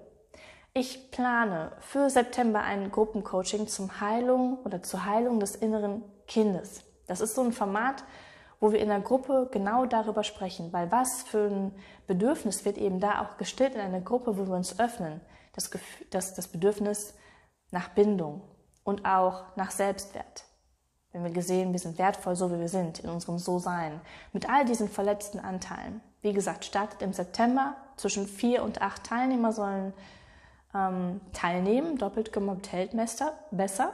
Ich 0.73 1.11
plane 1.11 1.71
für 1.79 2.09
September 2.09 2.61
ein 2.63 2.91
Gruppencoaching 2.91 3.67
zum 3.67 4.01
Heilung 4.01 4.57
oder 4.63 4.81
zur 4.81 5.05
Heilung 5.05 5.39
des 5.39 5.55
inneren 5.55 6.03
Kindes. 6.27 6.83
Das 7.05 7.21
ist 7.21 7.35
so 7.35 7.43
ein 7.43 7.53
Format, 7.53 8.03
wo 8.63 8.71
wir 8.71 8.79
in 8.79 8.87
der 8.87 9.01
Gruppe 9.01 9.49
genau 9.51 9.85
darüber 9.85 10.23
sprechen, 10.23 10.71
weil 10.71 10.89
was 10.89 11.23
für 11.23 11.49
ein 11.49 11.75
Bedürfnis 12.07 12.63
wird 12.63 12.77
eben 12.77 13.01
da 13.01 13.21
auch 13.21 13.35
gestillt 13.35 13.75
in 13.75 13.81
einer 13.81 13.99
Gruppe, 13.99 14.37
wo 14.37 14.47
wir 14.47 14.55
uns 14.55 14.79
öffnen. 14.79 15.19
Das, 15.51 15.69
Gefühl, 15.69 16.07
das, 16.11 16.33
das 16.33 16.47
Bedürfnis 16.47 17.13
nach 17.71 17.89
Bindung 17.89 18.41
und 18.85 19.03
auch 19.03 19.43
nach 19.57 19.69
Selbstwert. 19.69 20.45
Wenn 21.11 21.25
wir 21.25 21.31
gesehen, 21.31 21.73
wir 21.73 21.79
sind 21.79 21.97
wertvoll, 21.97 22.37
so 22.37 22.53
wie 22.53 22.59
wir 22.61 22.69
sind, 22.69 22.99
in 22.99 23.09
unserem 23.09 23.37
So-Sein. 23.37 23.99
Mit 24.31 24.49
all 24.49 24.63
diesen 24.63 24.87
verletzten 24.87 25.41
Anteilen. 25.41 25.99
Wie 26.21 26.31
gesagt, 26.31 26.63
startet 26.63 27.01
im 27.01 27.11
September. 27.11 27.75
Zwischen 27.97 28.27
vier 28.27 28.63
und 28.63 28.81
acht 28.81 29.03
Teilnehmer 29.03 29.51
sollen 29.51 29.91
ähm, 30.73 31.19
teilnehmen. 31.33 31.97
Doppelt 31.97 32.31
gemobbt 32.31 32.71
hält 32.71 32.91
besser. 33.51 33.91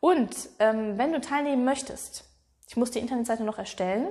Und 0.00 0.50
ähm, 0.58 0.98
wenn 0.98 1.14
du 1.14 1.22
teilnehmen 1.22 1.64
möchtest, 1.64 2.27
ich 2.68 2.76
muss 2.76 2.90
die 2.90 2.98
Internetseite 2.98 3.44
noch 3.44 3.58
erstellen. 3.58 4.08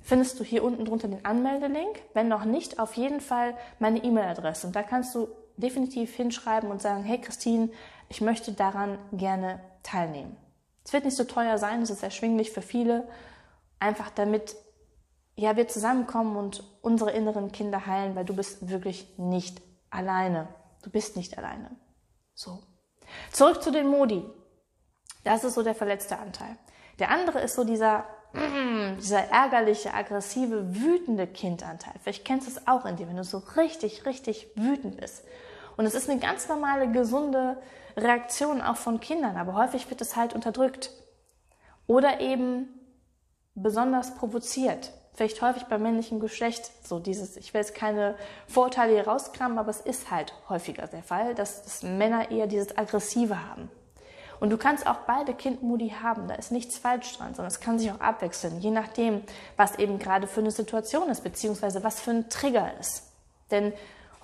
Findest 0.00 0.40
du 0.40 0.44
hier 0.44 0.64
unten 0.64 0.84
drunter 0.84 1.08
den 1.08 1.24
Anmeldelink. 1.24 2.02
Wenn 2.14 2.28
noch 2.28 2.44
nicht, 2.44 2.78
auf 2.78 2.94
jeden 2.94 3.20
Fall 3.20 3.54
meine 3.78 4.02
E-Mail-Adresse. 4.02 4.66
Und 4.66 4.74
da 4.74 4.82
kannst 4.82 5.14
du 5.14 5.28
definitiv 5.56 6.14
hinschreiben 6.14 6.70
und 6.70 6.80
sagen, 6.80 7.04
hey 7.04 7.20
Christine, 7.20 7.68
ich 8.08 8.20
möchte 8.20 8.52
daran 8.52 8.98
gerne 9.12 9.60
teilnehmen. 9.82 10.36
Es 10.84 10.92
wird 10.92 11.04
nicht 11.04 11.16
so 11.16 11.24
teuer 11.24 11.58
sein, 11.58 11.82
es 11.82 11.90
ist 11.90 12.02
erschwinglich 12.02 12.50
für 12.50 12.62
viele, 12.62 13.08
einfach 13.78 14.10
damit 14.10 14.56
ja, 15.34 15.56
wir 15.56 15.68
zusammenkommen 15.68 16.36
und 16.36 16.62
unsere 16.80 17.10
inneren 17.10 17.52
Kinder 17.52 17.86
heilen, 17.86 18.14
weil 18.16 18.24
du 18.24 18.34
bist 18.34 18.70
wirklich 18.70 19.18
nicht 19.18 19.60
alleine. 19.90 20.48
Du 20.82 20.88
bist 20.88 21.16
nicht 21.16 21.36
alleine. 21.36 21.76
So. 22.34 22.62
Zurück 23.32 23.62
zu 23.62 23.70
den 23.70 23.88
Modi. 23.88 24.24
Das 25.24 25.44
ist 25.44 25.54
so 25.54 25.62
der 25.62 25.74
verletzte 25.74 26.18
Anteil. 26.18 26.56
Der 26.98 27.10
andere 27.10 27.40
ist 27.40 27.54
so 27.54 27.64
dieser, 27.64 28.04
mm, 28.32 28.96
dieser 28.98 29.30
ärgerliche, 29.30 29.92
aggressive, 29.92 30.74
wütende 30.74 31.26
Kindanteil. 31.26 31.94
Vielleicht 32.02 32.24
kennst 32.24 32.46
du 32.46 32.52
es 32.52 32.66
auch 32.66 32.86
in 32.86 32.96
dir, 32.96 33.08
wenn 33.08 33.16
du 33.16 33.24
so 33.24 33.42
richtig, 33.56 34.06
richtig 34.06 34.48
wütend 34.54 34.98
bist. 34.98 35.24
Und 35.76 35.84
es 35.84 35.94
ist 35.94 36.08
eine 36.08 36.20
ganz 36.20 36.48
normale, 36.48 36.90
gesunde 36.90 37.58
Reaktion 37.96 38.62
auch 38.62 38.76
von 38.76 39.00
Kindern, 39.00 39.36
aber 39.36 39.54
häufig 39.54 39.88
wird 39.90 40.00
es 40.00 40.16
halt 40.16 40.34
unterdrückt. 40.34 40.90
Oder 41.86 42.20
eben 42.20 42.68
besonders 43.54 44.14
provoziert. 44.14 44.92
Vielleicht 45.14 45.40
häufig 45.40 45.64
beim 45.64 45.82
männlichen 45.82 46.20
Geschlecht, 46.20 46.70
so 46.86 46.98
dieses, 46.98 47.38
ich 47.38 47.54
will 47.54 47.62
jetzt 47.62 47.74
keine 47.74 48.16
Vorurteile 48.46 48.92
hier 48.92 49.08
rauskramen, 49.08 49.58
aber 49.58 49.70
es 49.70 49.80
ist 49.80 50.10
halt 50.10 50.34
häufiger 50.50 50.86
der 50.88 51.02
Fall, 51.02 51.34
dass, 51.34 51.62
dass 51.62 51.82
Männer 51.82 52.30
eher 52.30 52.46
dieses 52.46 52.76
Aggressive 52.76 53.48
haben. 53.48 53.70
Und 54.40 54.50
du 54.50 54.58
kannst 54.58 54.86
auch 54.86 54.98
beide 55.06 55.34
Kindmodi 55.34 55.94
haben, 56.02 56.28
da 56.28 56.34
ist 56.34 56.52
nichts 56.52 56.78
falsch 56.78 57.16
dran, 57.16 57.34
sondern 57.34 57.46
es 57.46 57.60
kann 57.60 57.78
sich 57.78 57.90
auch 57.90 58.00
abwechseln, 58.00 58.60
je 58.60 58.70
nachdem, 58.70 59.22
was 59.56 59.78
eben 59.78 59.98
gerade 59.98 60.26
für 60.26 60.40
eine 60.40 60.50
Situation 60.50 61.08
ist, 61.08 61.24
beziehungsweise 61.24 61.82
was 61.82 62.00
für 62.00 62.10
ein 62.10 62.28
Trigger 62.28 62.72
ist. 62.78 63.04
Denn 63.50 63.72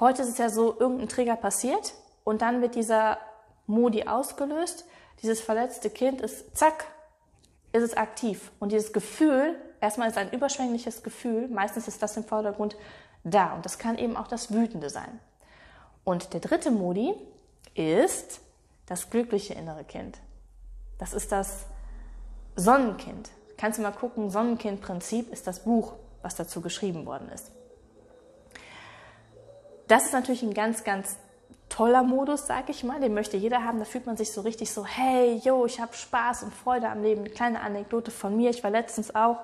heute 0.00 0.22
ist 0.22 0.28
es 0.28 0.38
ja 0.38 0.48
so, 0.48 0.78
irgendein 0.78 1.08
Trigger 1.08 1.36
passiert 1.36 1.94
und 2.24 2.42
dann 2.42 2.60
wird 2.60 2.74
dieser 2.74 3.18
Modi 3.66 4.04
ausgelöst, 4.04 4.84
dieses 5.22 5.40
verletzte 5.40 5.88
Kind 5.88 6.20
ist, 6.20 6.56
zack, 6.56 6.86
ist 7.72 7.82
es 7.82 7.96
aktiv. 7.96 8.50
Und 8.58 8.72
dieses 8.72 8.92
Gefühl, 8.92 9.56
erstmal 9.80 10.08
ist 10.08 10.18
ein 10.18 10.30
überschwängliches 10.30 11.02
Gefühl, 11.02 11.48
meistens 11.48 11.88
ist 11.88 12.02
das 12.02 12.16
im 12.16 12.24
Vordergrund 12.24 12.76
da. 13.24 13.54
Und 13.54 13.64
das 13.64 13.78
kann 13.78 13.98
eben 13.98 14.16
auch 14.16 14.28
das 14.28 14.52
Wütende 14.52 14.90
sein. 14.90 15.20
Und 16.04 16.32
der 16.34 16.40
dritte 16.40 16.70
Modi 16.70 17.14
ist 17.74 18.40
das 18.92 19.08
glückliche 19.08 19.54
innere 19.54 19.84
Kind. 19.84 20.18
Das 20.98 21.14
ist 21.14 21.32
das 21.32 21.64
Sonnenkind. 22.56 23.30
Kannst 23.56 23.78
du 23.78 23.82
mal 23.82 23.90
gucken, 23.90 24.28
Sonnenkind-Prinzip 24.28 25.32
ist 25.32 25.46
das 25.46 25.60
Buch, 25.60 25.94
was 26.20 26.36
dazu 26.36 26.60
geschrieben 26.60 27.06
worden 27.06 27.30
ist. 27.30 27.50
Das 29.88 30.04
ist 30.04 30.12
natürlich 30.12 30.42
ein 30.42 30.52
ganz, 30.52 30.84
ganz 30.84 31.16
toller 31.70 32.02
Modus, 32.02 32.46
sag 32.46 32.68
ich 32.68 32.84
mal. 32.84 33.00
Den 33.00 33.14
möchte 33.14 33.38
jeder 33.38 33.64
haben. 33.64 33.78
Da 33.78 33.86
fühlt 33.86 34.04
man 34.04 34.18
sich 34.18 34.30
so 34.30 34.42
richtig 34.42 34.70
so, 34.70 34.84
hey, 34.84 35.40
yo, 35.42 35.64
ich 35.64 35.80
habe 35.80 35.94
Spaß 35.94 36.42
und 36.42 36.52
Freude 36.52 36.90
am 36.90 37.02
Leben. 37.02 37.22
Eine 37.22 37.30
kleine 37.30 37.60
Anekdote 37.62 38.10
von 38.10 38.36
mir. 38.36 38.50
Ich 38.50 38.62
war 38.62 38.70
letztens 38.70 39.14
auch 39.14 39.38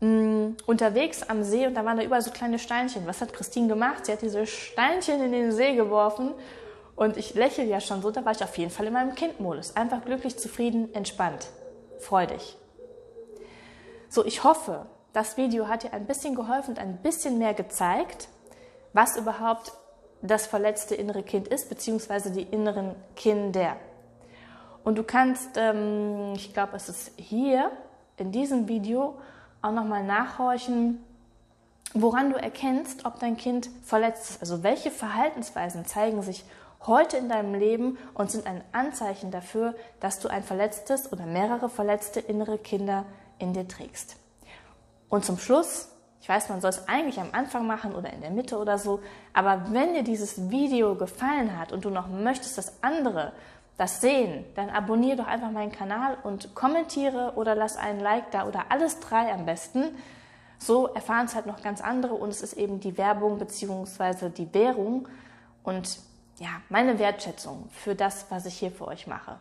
mh, 0.00 0.08
mm, 0.08 0.56
unterwegs 0.64 1.22
am 1.24 1.42
See 1.42 1.66
und 1.66 1.74
da 1.74 1.84
waren 1.84 1.98
da 1.98 2.02
überall 2.02 2.22
so 2.22 2.30
kleine 2.30 2.58
Steinchen. 2.58 3.06
Was 3.06 3.20
hat 3.20 3.34
Christine 3.34 3.68
gemacht? 3.68 4.06
Sie 4.06 4.12
hat 4.12 4.22
diese 4.22 4.46
Steinchen 4.46 5.22
in 5.22 5.32
den 5.32 5.52
See 5.52 5.76
geworfen 5.76 6.32
und 6.96 7.18
ich 7.18 7.34
lächle 7.34 7.64
ja 7.64 7.80
schon 7.80 8.00
so, 8.02 8.10
da 8.10 8.24
war 8.24 8.32
ich 8.32 8.42
auf 8.42 8.56
jeden 8.56 8.70
Fall 8.70 8.86
in 8.86 8.94
meinem 8.94 9.14
Kindmodus. 9.14 9.76
Einfach 9.76 10.04
glücklich, 10.04 10.38
zufrieden, 10.38 10.92
entspannt, 10.94 11.48
freudig. 11.98 12.56
So, 14.08 14.24
ich 14.24 14.44
hoffe, 14.44 14.86
das 15.12 15.36
Video 15.36 15.68
hat 15.68 15.82
dir 15.82 15.92
ein 15.92 16.06
bisschen 16.06 16.34
geholfen 16.34 16.70
und 16.70 16.78
ein 16.78 16.96
bisschen 16.98 17.38
mehr 17.38 17.54
gezeigt, 17.54 18.28
was 18.94 19.16
überhaupt 19.16 19.72
das 20.22 20.46
verletzte 20.46 20.94
innere 20.94 21.22
Kind 21.22 21.48
ist, 21.48 21.68
beziehungsweise 21.68 22.30
die 22.30 22.42
inneren 22.42 22.94
Kinder. 23.14 23.76
Und 24.82 24.96
du 24.96 25.02
kannst, 25.02 25.56
ähm, 25.56 26.32
ich 26.34 26.54
glaube, 26.54 26.76
es 26.76 26.88
ist 26.88 27.12
hier 27.16 27.70
in 28.16 28.32
diesem 28.32 28.68
Video 28.68 29.18
auch 29.60 29.72
nochmal 29.72 30.04
nachhorchen, 30.04 31.04
woran 31.92 32.30
du 32.30 32.36
erkennst, 32.36 33.04
ob 33.04 33.18
dein 33.18 33.36
Kind 33.36 33.68
verletzt 33.84 34.30
ist. 34.30 34.40
Also 34.40 34.62
welche 34.62 34.90
Verhaltensweisen 34.90 35.84
zeigen 35.84 36.22
sich 36.22 36.44
heute 36.84 37.16
in 37.16 37.28
deinem 37.28 37.54
Leben 37.54 37.98
und 38.14 38.30
sind 38.30 38.46
ein 38.46 38.62
Anzeichen 38.72 39.30
dafür, 39.30 39.74
dass 40.00 40.18
du 40.18 40.28
ein 40.28 40.42
verletztes 40.42 41.12
oder 41.12 41.26
mehrere 41.26 41.68
verletzte 41.68 42.20
innere 42.20 42.58
Kinder 42.58 43.04
in 43.38 43.52
dir 43.52 43.66
trägst. 43.68 44.16
Und 45.08 45.24
zum 45.24 45.38
Schluss, 45.38 45.88
ich 46.20 46.28
weiß, 46.28 46.48
man 46.48 46.60
soll 46.60 46.70
es 46.70 46.88
eigentlich 46.88 47.20
am 47.20 47.30
Anfang 47.32 47.66
machen 47.66 47.94
oder 47.94 48.12
in 48.12 48.20
der 48.20 48.30
Mitte 48.30 48.58
oder 48.58 48.78
so, 48.78 49.00
aber 49.32 49.66
wenn 49.70 49.94
dir 49.94 50.02
dieses 50.02 50.50
Video 50.50 50.94
gefallen 50.96 51.58
hat 51.58 51.72
und 51.72 51.84
du 51.84 51.90
noch 51.90 52.08
möchtest, 52.08 52.58
dass 52.58 52.82
andere 52.82 53.32
das 53.76 54.00
sehen, 54.00 54.44
dann 54.54 54.70
abonniere 54.70 55.18
doch 55.18 55.26
einfach 55.26 55.50
meinen 55.50 55.72
Kanal 55.72 56.16
und 56.22 56.54
kommentiere 56.54 57.34
oder 57.36 57.54
lass 57.54 57.76
einen 57.76 58.00
Like 58.00 58.30
da 58.30 58.46
oder 58.46 58.66
alles 58.70 59.00
drei 59.00 59.32
am 59.32 59.44
besten. 59.44 59.94
So 60.58 60.86
erfahren 60.86 61.26
es 61.26 61.34
halt 61.34 61.46
noch 61.46 61.62
ganz 61.62 61.82
andere 61.82 62.14
und 62.14 62.30
es 62.30 62.40
ist 62.40 62.54
eben 62.54 62.80
die 62.80 62.96
Werbung 62.96 63.38
bzw. 63.38 64.30
die 64.30 64.52
Währung 64.54 65.08
und 65.62 65.98
ja, 66.38 66.60
meine 66.68 66.98
Wertschätzung 66.98 67.68
für 67.70 67.94
das, 67.94 68.26
was 68.30 68.46
ich 68.46 68.58
hier 68.58 68.70
für 68.70 68.88
euch 68.88 69.06
mache. 69.06 69.38